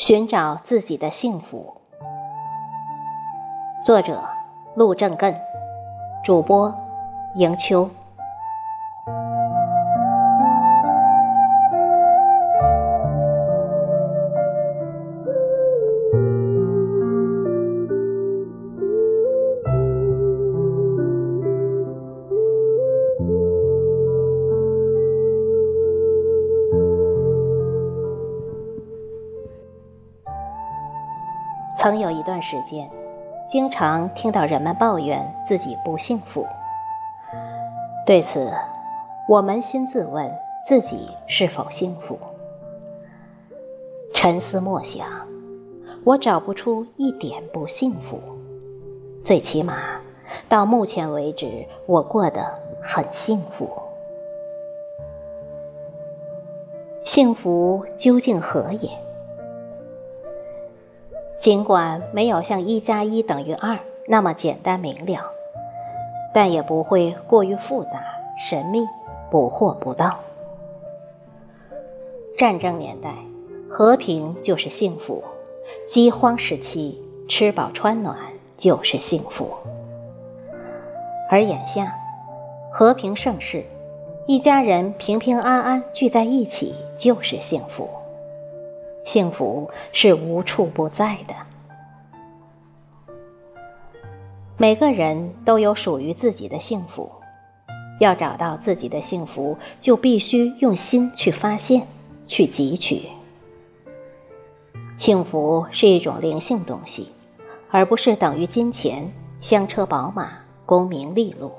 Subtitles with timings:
[0.00, 1.74] 寻找自己的幸福。
[3.84, 4.24] 作者：
[4.74, 5.38] 陆正根，
[6.24, 6.74] 主播：
[7.34, 7.86] 迎秋。
[31.80, 32.86] 曾有一段时间，
[33.48, 36.46] 经常听到人们抱怨自己不幸福。
[38.04, 38.52] 对此，
[39.26, 40.30] 我扪心自问，
[40.62, 42.18] 自己是否幸福？
[44.12, 45.08] 沉思默想，
[46.04, 48.20] 我找不出一点不幸福。
[49.22, 49.78] 最起码，
[50.50, 52.46] 到目前为止，我过得
[52.82, 53.66] 很幸福。
[57.06, 58.90] 幸福究竟何也？
[61.40, 65.22] 尽管没有像一加一等于二那么简单明了，
[66.34, 68.04] 但也不会过于复杂、
[68.36, 68.86] 神秘、
[69.30, 70.18] 捕获不到。
[72.36, 73.14] 战争年代，
[73.70, 75.22] 和平就是幸福；
[75.88, 78.14] 饥荒时期，吃饱穿暖
[78.58, 79.48] 就是幸福。
[81.30, 81.94] 而眼下，
[82.70, 83.64] 和平盛世，
[84.26, 87.88] 一家人平平安安聚在一起就是幸福。
[89.10, 91.34] 幸福是无处不在的。
[94.56, 97.10] 每个人都有属于自己的幸福，
[97.98, 101.88] 要找到自己的幸福，就必须用心去发现、
[102.28, 103.02] 去汲取。
[104.96, 107.08] 幸福是一种灵性东西，
[107.68, 111.50] 而不是等于金钱、香车宝马、功名利禄，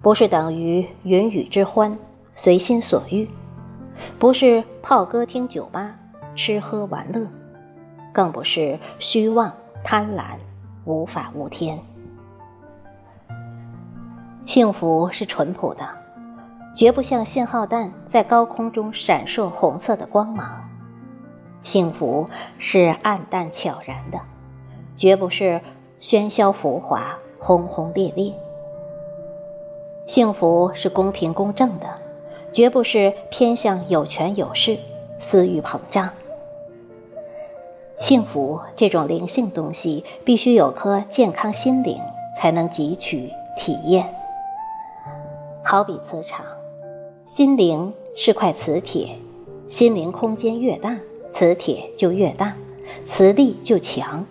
[0.00, 1.98] 不是等于云雨之欢、
[2.36, 3.28] 随心所欲，
[4.16, 5.92] 不是泡歌厅酒吧。
[6.36, 7.26] 吃喝玩乐，
[8.12, 9.52] 更不是虚妄
[9.82, 10.36] 贪婪、
[10.84, 11.78] 无法无天。
[14.44, 15.82] 幸福是淳朴的，
[16.76, 20.46] 绝不像信号弹在高空中闪烁红色的光芒；
[21.62, 24.20] 幸福是暗淡悄然的，
[24.94, 25.60] 绝不是
[26.00, 28.32] 喧嚣浮华、轰轰烈烈；
[30.06, 31.86] 幸福是公平公正的，
[32.52, 34.78] 绝不是偏向有权有势、
[35.18, 36.08] 私欲膨胀。
[37.98, 41.98] 幸福这种灵性东西，必须有颗健康心灵，
[42.36, 44.06] 才能汲取体验。
[45.64, 46.44] 好比磁场，
[47.24, 49.08] 心灵是块磁铁，
[49.70, 50.96] 心灵空间越大，
[51.30, 52.54] 磁铁就越大，
[53.06, 54.24] 磁力就强。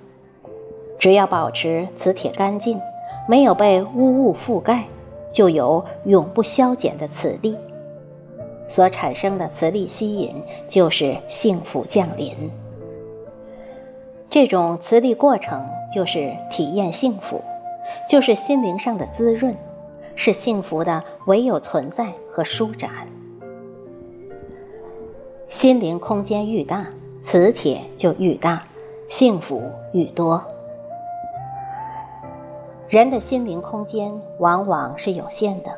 [1.00, 2.80] 只要保持磁铁干净，
[3.28, 4.86] 没有被污物覆盖，
[5.32, 7.58] 就有永不消减的磁力。
[8.68, 10.36] 所产生的磁力吸引，
[10.70, 12.34] 就是幸福降临。
[14.36, 17.42] 这种磁力过程就是体验幸福，
[18.06, 19.56] 就是心灵上的滋润，
[20.14, 22.90] 是幸福的唯有存在和舒展。
[25.48, 26.86] 心灵空间愈大，
[27.22, 28.62] 磁铁就愈大，
[29.08, 30.44] 幸福愈多。
[32.90, 35.70] 人的心灵空间往往是有限的，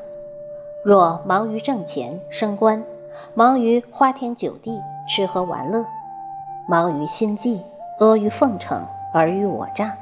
[0.84, 2.84] 若忙于挣钱升官，
[3.36, 4.72] 忙于花天酒地
[5.08, 5.86] 吃喝玩乐，
[6.68, 7.62] 忙于心计。
[8.00, 9.98] 阿谀奉承、尔虞我诈，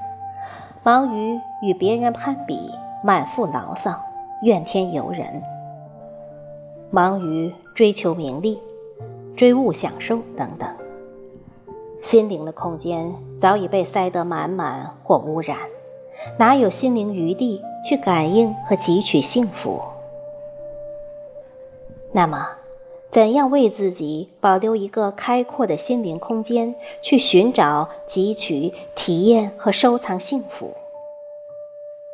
[0.83, 2.69] 忙于与别人攀比，
[3.01, 3.97] 满腹牢骚，
[4.41, 5.41] 怨天尤人；
[6.91, 8.59] 忙于追求名利、
[9.37, 10.69] 追物享受等等，
[12.01, 15.57] 心灵的空间早已被塞得满满或污染，
[16.37, 19.81] 哪有心灵余地去感应和汲取幸福？
[22.11, 22.45] 那么。
[23.15, 30.75] 怎样为自己保留一个开阔的心灵空间，去寻找、汲取、体验和收藏幸福？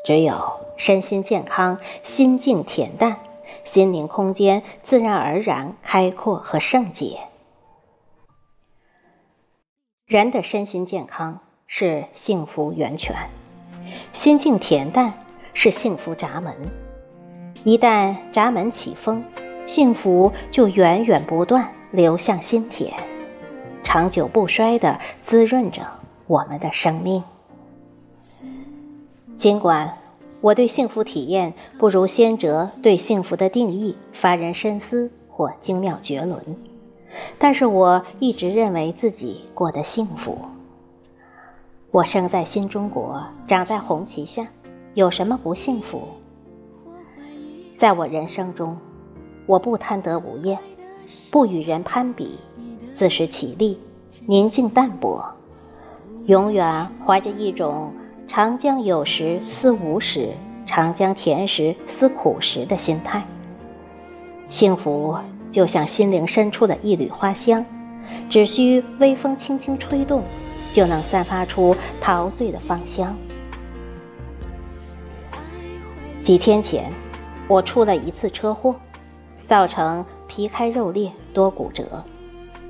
[0.05, 0.39] 只有
[0.77, 3.17] 身心健康、心境恬淡，
[3.63, 7.17] 心灵空间自然而然开阔和圣洁。
[10.05, 13.15] 人的身心健康是幸福源泉，
[14.13, 15.11] 心境恬淡
[15.55, 16.53] 是幸福闸门。
[17.63, 19.23] 一旦闸门起风，
[19.65, 22.93] 幸福就源源不断流向心田，
[23.83, 25.81] 长久不衰地滋润着
[26.27, 27.23] 我们的生命。
[29.37, 29.97] 尽管
[30.41, 36.39] 我对幸福体验不如先哲对幸福的定义发人深思或精妙绝伦，
[37.37, 40.37] 但是我一直认为自己过得幸福。
[41.91, 44.47] 我生在新中国，长在红旗下，
[44.93, 46.07] 有什么不幸福？
[47.75, 48.77] 在我人生中。
[49.45, 50.57] 我不贪得无厌，
[51.29, 52.39] 不与人攀比，
[52.93, 53.79] 自食其力，
[54.25, 55.25] 宁静淡泊，
[56.27, 57.91] 永远怀着一种
[58.27, 60.29] “长江有时思无时，
[60.65, 63.25] 长江甜时思苦时”的心态。
[64.47, 65.17] 幸福
[65.49, 67.65] 就像心灵深处的一缕花香，
[68.29, 70.23] 只需微风轻轻吹动，
[70.71, 73.15] 就能散发出陶醉的芳香。
[76.21, 76.91] 几天前，
[77.47, 78.75] 我出了一次车祸，
[79.51, 81.83] 造成皮开肉裂、多骨折。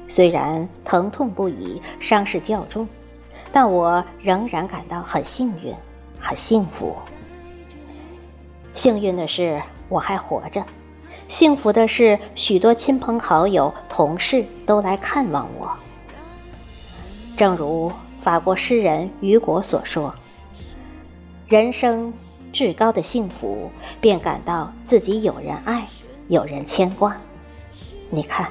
[0.08, 2.88] 虽然疼痛不已，伤势较重，
[3.52, 5.76] 但我仍然感到很幸运、
[6.20, 6.96] 很幸福。
[8.74, 10.66] 幸运的是，我还活着。
[11.30, 15.70] 幸福的是，许多亲朋好友、同事都来看望我。
[17.38, 17.92] 正如
[18.24, 20.16] 法国诗人雨果所说
[21.48, 22.12] ：“人生
[22.52, 23.70] 至高的幸福，
[24.02, 25.86] 便感到自己有人爱，
[26.32, 27.18] 有人牵挂。”
[28.10, 28.50] 你看，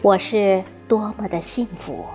[0.00, 2.06] 我是多么的幸福。